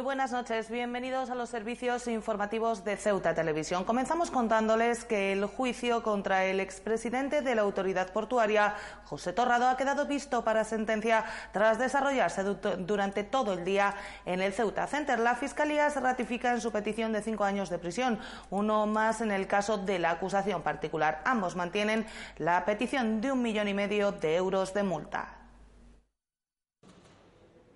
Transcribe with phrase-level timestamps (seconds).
[0.00, 0.70] Buenas noches.
[0.70, 3.84] Bienvenidos a los servicios informativos de Ceuta Televisión.
[3.84, 8.74] Comenzamos contándoles que el juicio contra el expresidente de la autoridad portuaria,
[9.04, 14.52] José Torrado, ha quedado visto para sentencia tras desarrollarse durante todo el día en el
[14.52, 15.18] Ceuta Center.
[15.18, 18.18] La Fiscalía se ratifica en su petición de cinco años de prisión,
[18.50, 21.20] uno más en el caso de la acusación particular.
[21.24, 22.06] Ambos mantienen
[22.38, 25.41] la petición de un millón y medio de euros de multa.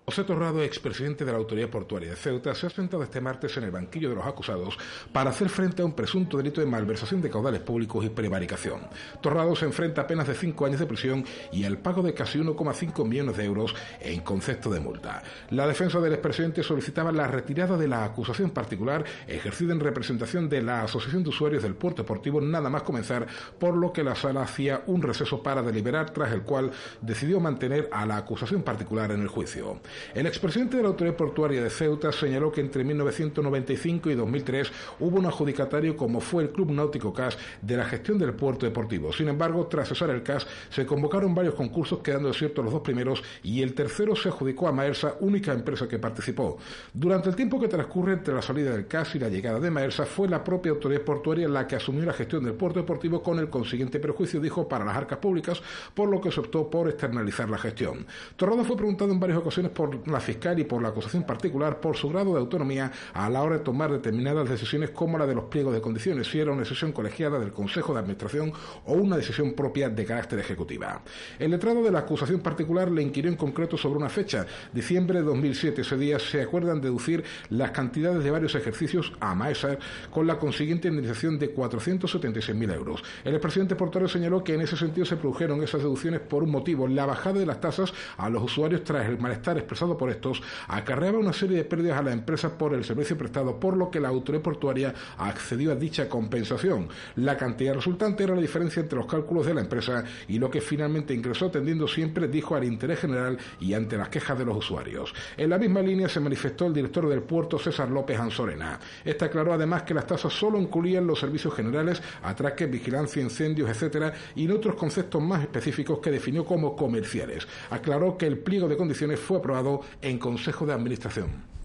[0.09, 3.65] José Torrado, expresidente de la Autoridad Portuaria de Ceuta, se ha sentado este martes en
[3.65, 4.77] el banquillo de los acusados
[5.11, 8.87] para hacer frente a un presunto delito de malversación de caudales públicos y prevaricación.
[9.19, 12.39] Torrado se enfrenta a penas de cinco años de prisión y al pago de casi
[12.39, 15.21] 1,5 millones de euros en concepto de multa.
[15.49, 20.61] La defensa del expresidente solicitaba la retirada de la acusación particular ejercida en representación de
[20.61, 23.27] la Asociación de Usuarios del Puerto Deportivo nada más comenzar,
[23.59, 27.89] por lo que la sala hacía un receso para deliberar, tras el cual decidió mantener
[27.91, 29.81] a la acusación particular en el juicio.
[30.13, 35.17] El expresidente de la Autoridad Portuaria de Ceuta señaló que entre 1995 y 2003 hubo
[35.17, 39.13] un adjudicatario como fue el Club Náutico CAS de la gestión del puerto deportivo.
[39.13, 43.23] Sin embargo, tras cesar el CAS, se convocaron varios concursos quedando desiertos los dos primeros
[43.43, 46.57] y el tercero se adjudicó a Maersa, única empresa que participó.
[46.93, 50.05] Durante el tiempo que transcurre entre la salida del CAS y la llegada de Maersa,
[50.05, 53.49] fue la propia Autoridad Portuaria la que asumió la gestión del puerto deportivo con el
[53.49, 55.61] consiguiente perjuicio, dijo, para las arcas públicas,
[55.93, 58.05] por lo que se optó por externalizar la gestión.
[58.35, 61.95] Torrado fue preguntado en varias ocasiones por la fiscal y por la acusación particular por
[61.97, 65.45] su grado de autonomía a la hora de tomar determinadas decisiones como la de los
[65.45, 68.51] pliegos de condiciones, si era una decisión colegiada del Consejo de Administración
[68.85, 71.01] o una decisión propia de carácter ejecutiva.
[71.39, 75.25] El letrado de la acusación particular le inquirió en concreto sobre una fecha, diciembre de
[75.25, 75.81] 2007.
[75.81, 79.79] Ese día se acuerdan deducir las cantidades de varios ejercicios a Maesar
[80.11, 83.03] con la consiguiente indemnización de 476.000 euros.
[83.23, 86.87] El expresidente portuario señaló que en ese sentido se produjeron esas deducciones por un motivo,
[86.87, 91.19] la bajada de las tasas a los usuarios tras el malestar expresado por estos acarreaba
[91.19, 94.09] una serie de pérdidas a la empresa por el servicio prestado, por lo que la
[94.09, 96.89] autoridad portuaria accedió a dicha compensación.
[97.15, 100.61] La cantidad resultante era la diferencia entre los cálculos de la empresa y lo que
[100.61, 105.13] finalmente ingresó atendiendo siempre, dijo, al interés general y ante las quejas de los usuarios.
[105.35, 108.79] En la misma línea se manifestó el director del puerto, César López Anzorena.
[109.05, 114.13] Este aclaró además que las tasas solo incluían los servicios generales, atraques, vigilancia, incendios, etcétera,
[114.35, 117.47] y en otros conceptos más específicos que definió como comerciales.
[117.69, 119.66] Aclaró que el pliego de condiciones fue aprobado
[120.01, 121.57] en Consejo de Administración.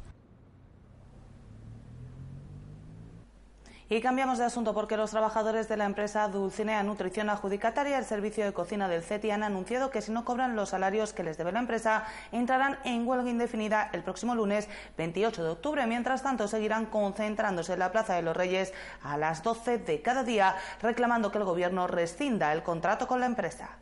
[3.93, 8.43] Y cambiamos de asunto porque los trabajadores de la empresa Dulcinea Nutrición adjudicataria el servicio
[8.43, 11.53] de cocina del CETI han anunciado que si no cobran los salarios que les debe
[11.53, 15.87] la empresa entrarán en huelga indefinida el próximo lunes 28 de octubre.
[15.87, 20.25] Mientras tanto seguirán concentrándose en la Plaza de los Reyes a las 12 de cada
[20.25, 23.77] día reclamando que el gobierno rescinda el contrato con la empresa.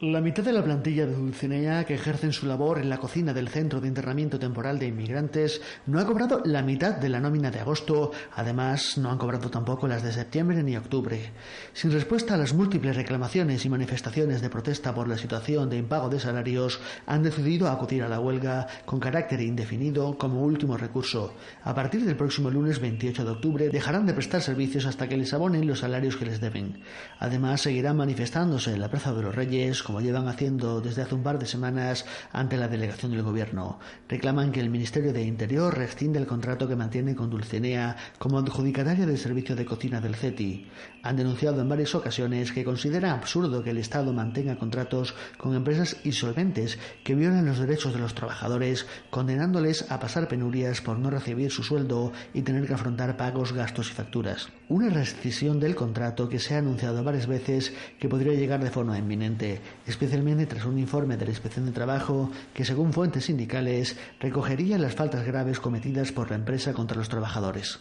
[0.00, 3.48] La mitad de la plantilla de Dulcinea que ejercen su labor en la cocina del
[3.48, 7.60] Centro de Internamiento Temporal de Inmigrantes no ha cobrado la mitad de la nómina de
[7.60, 8.10] agosto.
[8.34, 11.30] Además, no han cobrado tampoco las de septiembre ni octubre.
[11.74, 16.08] Sin respuesta a las múltiples reclamaciones y manifestaciones de protesta por la situación de impago
[16.08, 21.34] de salarios, han decidido acudir a la huelga con carácter indefinido como último recurso.
[21.62, 25.32] A partir del próximo lunes 28 de octubre dejarán de prestar servicios hasta que les
[25.32, 26.82] abonen los salarios que les deben.
[27.20, 31.22] Además, seguirán manifestándose en la Plaza de los Reyes como llevan haciendo desde hace un
[31.22, 33.78] par de semanas ante la delegación del Gobierno.
[34.08, 39.06] Reclaman que el Ministerio de Interior rescinde el contrato que mantiene con Dulcinea como adjudicataria
[39.06, 40.66] del servicio de cocina del CETI.
[41.02, 45.98] Han denunciado en varias ocasiones que considera absurdo que el Estado mantenga contratos con empresas
[46.04, 51.50] insolventes que violan los derechos de los trabajadores, condenándoles a pasar penurias por no recibir
[51.50, 54.48] su sueldo y tener que afrontar pagos, gastos y facturas.
[54.68, 58.98] Una rescisión del contrato que se ha anunciado varias veces que podría llegar de forma
[58.98, 64.78] inminente especialmente tras un informe de la Inspección de Trabajo que, según fuentes sindicales, recogería
[64.78, 67.80] las faltas graves cometidas por la empresa contra los trabajadores.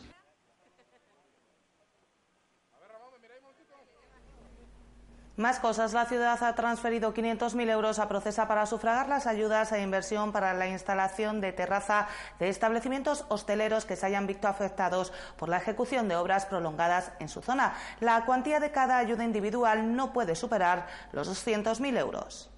[5.36, 5.94] Más cosas.
[5.94, 10.54] La ciudad ha transferido 500.000 euros a Procesa para sufragar las ayudas e inversión para
[10.54, 12.08] la instalación de terraza
[12.38, 17.30] de establecimientos hosteleros que se hayan visto afectados por la ejecución de obras prolongadas en
[17.30, 17.74] su zona.
[18.00, 22.53] La cuantía de cada ayuda individual no puede superar los 200.000 euros.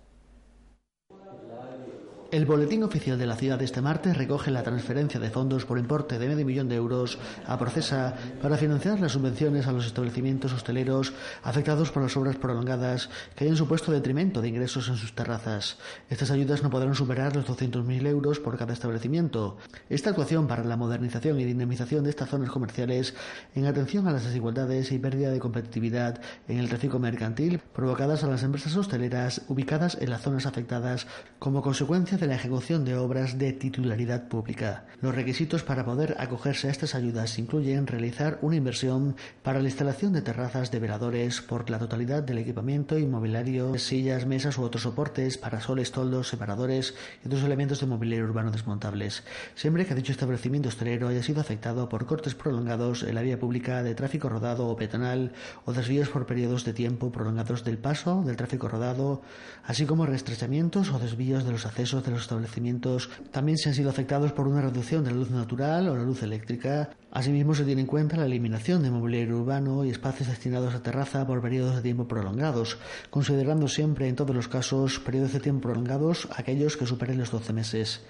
[2.32, 5.78] El boletín oficial de la ciudad de este martes recoge la transferencia de fondos por
[5.78, 10.52] importe de medio millón de euros a Procesa para financiar las subvenciones a los establecimientos
[10.52, 11.14] hosteleros
[11.44, 15.78] afectados por las obras prolongadas que hayan supuesto detrimento de ingresos en sus terrazas.
[16.10, 19.58] Estas ayudas no podrán superar los 200.000 euros por cada establecimiento.
[19.90, 23.14] Esta actuación para la modernización y dinamización de estas zonas comerciales
[23.54, 28.28] en atención a las desigualdades y pérdida de competitividad en el tráfico mercantil provocadas a
[28.28, 31.06] las empresas hosteleras ubicadas en las zonas afectadas
[31.38, 34.86] como consecuencia de la ejecución de obras de titularidad pública.
[35.02, 40.14] Los requisitos para poder acogerse a estas ayudas incluyen realizar una inversión para la instalación
[40.14, 45.38] de terrazas de veladores por la totalidad del equipamiento inmobiliario, sillas, mesas u otros soportes,
[45.38, 49.24] parasoles, toldos, separadores y otros elementos de mobiliario urbano desmontables,
[49.56, 53.84] siempre que dicho establecimiento hostelero haya sido afectado por cortes prolongados en la vía pública
[53.84, 55.34] de tráfico rodado o peatonal
[55.66, 59.22] o desvíos por periodos de tiempo prolongados del paso del tráfico rodado,
[59.66, 63.90] así como restrechamientos o desvíos de los accesos de los establecimientos también se han sido
[63.90, 66.90] afectados por una reducción de la luz natural o la luz eléctrica.
[67.12, 71.26] Asimismo, se tiene en cuenta la eliminación de mobiliario urbano y espacios destinados a terraza
[71.26, 72.78] por periodos de tiempo prolongados,
[73.10, 77.54] considerando siempre en todos los casos periodos de tiempo prolongados aquellos que superen los 12
[77.54, 78.02] meses.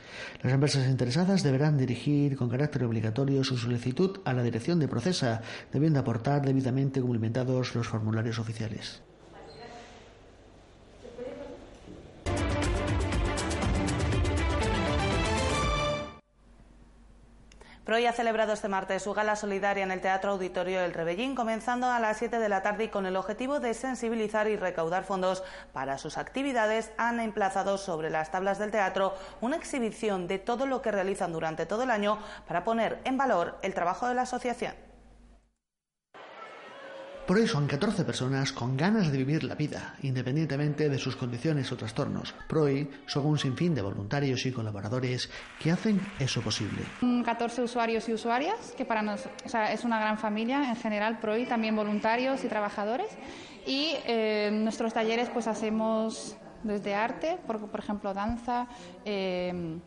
[0.42, 5.42] Las empresas interesadas deberán dirigir con carácter obligatorio su solicitud a la dirección de Procesa,
[5.72, 9.05] debiendo aportar debidamente cumplimentados los formularios oficiales.
[17.86, 21.86] Proy ha celebrado este martes su gala solidaria en el Teatro Auditorio del Rebellín, comenzando
[21.86, 25.44] a las 7 de la tarde y con el objetivo de sensibilizar y recaudar fondos
[25.72, 26.92] para sus actividades.
[26.98, 31.68] Han emplazado sobre las tablas del teatro una exhibición de todo lo que realizan durante
[31.68, 32.18] todo el año
[32.48, 34.74] para poner en valor el trabajo de la asociación.
[37.28, 41.72] Por eso son 14 personas con ganas de vivir la vida, independientemente de sus condiciones
[41.72, 42.36] o trastornos.
[42.48, 46.84] PROI son un sinfín de voluntarios y colaboradores que hacen eso posible.
[47.02, 49.34] 14 usuarios y usuarias, que para nosotros
[49.72, 53.08] es una gran familia en general, PROI, también voluntarios y trabajadores.
[53.66, 58.68] Y eh, nuestros talleres pues hacemos desde arte, por, por ejemplo danza,
[59.04, 59.80] eh,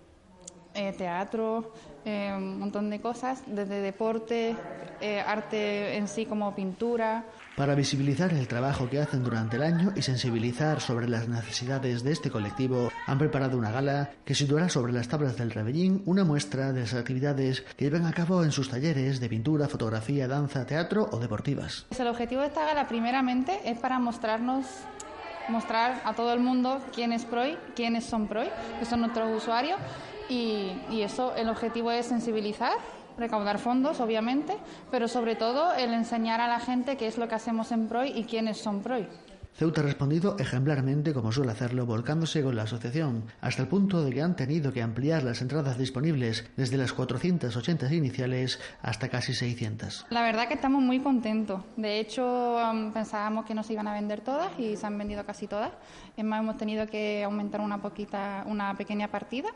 [0.79, 1.73] eh, teatro,
[2.05, 4.55] eh, un montón de cosas, desde deporte,
[5.01, 7.25] eh, arte en sí como pintura.
[7.57, 12.13] Para visibilizar el trabajo que hacen durante el año y sensibilizar sobre las necesidades de
[12.13, 16.73] este colectivo, han preparado una gala que situará sobre las tablas del Rebellín una muestra
[16.73, 21.09] de las actividades que llevan a cabo en sus talleres de pintura, fotografía, danza, teatro
[21.11, 21.87] o deportivas.
[21.89, 24.65] Pues el objetivo de esta gala primeramente es para mostrarnos
[25.49, 29.79] mostrar a todo el mundo quién es PROI, quiénes son PROI, que son nuestros usuarios
[30.29, 32.75] y, eso, el objetivo es sensibilizar,
[33.17, 34.57] recaudar fondos, obviamente,
[34.91, 38.13] pero sobre todo el enseñar a la gente qué es lo que hacemos en PROI
[38.17, 39.09] y quiénes son PROI.
[39.59, 44.13] Ceuta ha respondido ejemplarmente como suele hacerlo, volcándose con la asociación, hasta el punto de
[44.13, 50.07] que han tenido que ampliar las entradas disponibles desde las 480 iniciales hasta casi 600.
[50.11, 51.63] La verdad que estamos muy contentos.
[51.77, 52.57] De hecho,
[52.95, 55.73] pensábamos que no se iban a vender todas y se han vendido casi todas.
[56.17, 59.49] Es más, hemos tenido que aumentar una poquita, una pequeña partida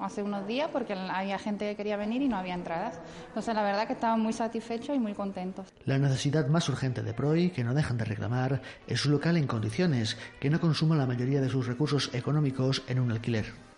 [0.00, 3.00] hace unos días porque había gente que quería venir y no había entradas.
[3.28, 5.66] Entonces, la verdad que estamos muy satisfechos y muy contentos.
[5.84, 9.46] La necesidad más urgente de PROI, que no dejan de reclamar, es su local en
[9.46, 13.69] condiciones, que no consuma la mayoría de sus recursos económicos en un alquiler.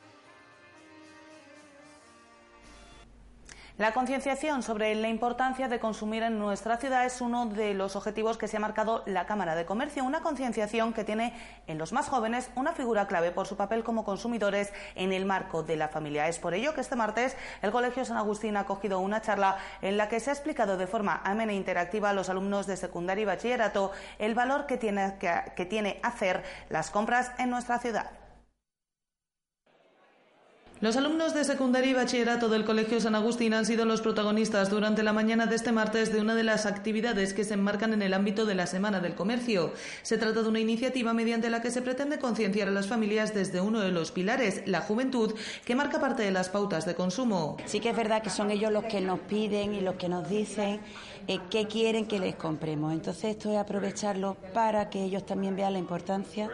[3.83, 8.39] La concienciación sobre la importancia de consumir en nuestra ciudad es uno de los objetivos
[8.39, 11.35] que se ha marcado la Cámara de Comercio, una concienciación que tiene
[11.67, 15.65] en los más jóvenes una figura clave por su papel como consumidores en el marco
[15.65, 16.29] de la familia.
[16.29, 19.97] Es por ello que este martes el Colegio San Agustín ha acogido una charla en
[19.97, 23.23] la que se ha explicado de forma amena e interactiva a los alumnos de secundaria
[23.23, 23.91] y bachillerato
[24.21, 28.22] el valor que tiene, que tiene hacer las compras en nuestra ciudad.
[30.83, 35.05] Los alumnos de secundaria y bachillerato del Colegio San Agustín han sido los protagonistas durante
[35.05, 38.13] la mañana de este martes de una de las actividades que se enmarcan en el
[38.13, 39.75] ámbito de la Semana del Comercio.
[40.03, 43.61] Se trata de una iniciativa mediante la que se pretende concienciar a las familias desde
[43.61, 45.33] uno de los pilares, la juventud,
[45.65, 47.59] que marca parte de las pautas de consumo.
[47.65, 50.29] Sí que es verdad que son ellos los que nos piden y los que nos
[50.29, 50.81] dicen
[51.29, 52.93] eh, qué quieren que les compremos.
[52.93, 56.51] Entonces esto es aprovecharlo para que ellos también vean la importancia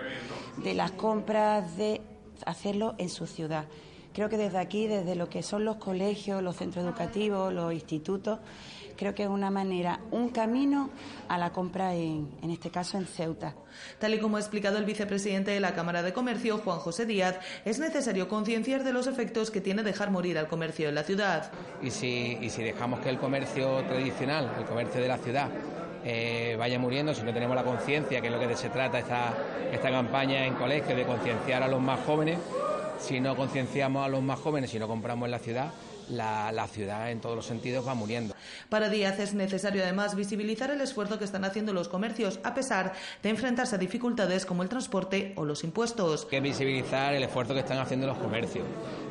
[0.59, 2.03] de las compras, de
[2.45, 3.65] hacerlo en su ciudad.
[4.13, 8.39] Creo que desde aquí, desde lo que son los colegios, los centros educativos, los institutos,
[8.97, 10.91] creo que es una manera, un camino
[11.29, 13.55] a la compra en, en este caso en Ceuta.
[14.01, 17.39] Tal y como ha explicado el vicepresidente de la Cámara de Comercio, Juan José Díaz,
[17.65, 21.53] es necesario concienciar de los efectos que tiene dejar morir al comercio en la ciudad.
[21.81, 25.49] Y si, y si dejamos que el comercio tradicional, el comercio de la ciudad,
[26.05, 29.35] eh, vaya muriendo, si no tenemos la conciencia, que es lo que se trata esta,
[29.71, 32.39] esta campaña en colegio, de concienciar a los más jóvenes,
[33.01, 35.73] si no concienciamos a los más jóvenes, si no compramos en la ciudad,
[36.11, 38.35] la, ciudad en todos los sentidos va muriendo.
[38.69, 42.93] Para Díaz es necesario además visibilizar el esfuerzo que están haciendo los comercios, a pesar
[43.23, 46.25] de enfrentarse a dificultades como el transporte o los impuestos.
[46.25, 48.65] Hay que visibilizar el esfuerzo que están haciendo los comercios.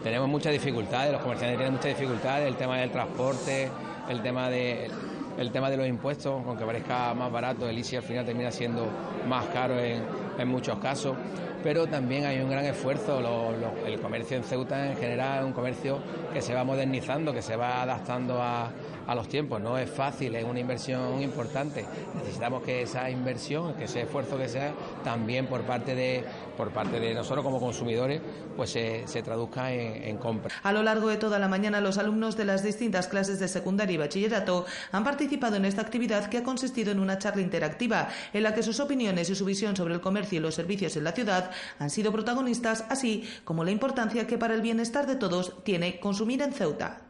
[0.04, 3.70] Tenemos muchas dificultades, los comerciantes tienen muchas dificultades, el tema del transporte,
[4.10, 4.90] el tema de
[5.38, 8.88] el tema de los impuestos, aunque parezca más barato, el ICI al final termina siendo
[9.28, 10.02] más caro en,
[10.36, 11.16] en muchos casos
[11.68, 13.20] pero también hay un gran esfuerzo.
[13.86, 16.00] el comercio en Ceuta en general es un comercio
[16.34, 18.72] que se va modernizando, que se va adaptando a,
[19.06, 19.60] a los tiempos.
[19.60, 21.86] No es fácil, es una inversión importante.
[22.16, 26.24] Necesitamos que esa inversión, que ese esfuerzo que sea, también por parte de,
[26.56, 28.22] por parte de nosotros como consumidores,
[28.56, 30.54] pues se, se traduzca en, en compra.
[30.64, 33.94] A lo largo de toda la mañana, los alumnos de las distintas clases de secundaria
[33.94, 38.44] y bachillerato han participado en esta actividad que ha consistido en una charla interactiva en
[38.44, 41.12] la que sus opiniones y su visión sobre el comercio y los servicios en la
[41.12, 46.00] ciudad han sido protagonistas, así como la importancia que para el bienestar de todos tiene
[46.00, 47.07] consumir en Ceuta.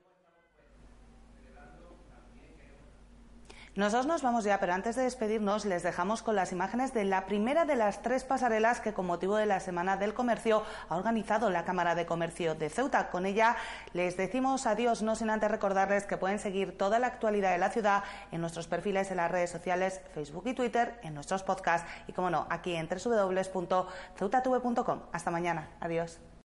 [3.77, 7.27] Nosotros nos vamos ya, pero antes de despedirnos les dejamos con las imágenes de la
[7.27, 11.51] primera de las tres pasarelas que con motivo de la Semana del Comercio ha organizado
[11.51, 13.11] la Cámara de Comercio de Ceuta.
[13.11, 13.55] Con ella
[13.93, 17.69] les decimos adiós, no sin antes recordarles que pueden seguir toda la actualidad de la
[17.69, 22.13] ciudad en nuestros perfiles en las redes sociales, Facebook y Twitter, en nuestros podcasts y,
[22.13, 25.01] como no, aquí en www.ceutatv.com.
[25.11, 25.69] Hasta mañana.
[25.81, 26.19] Adiós.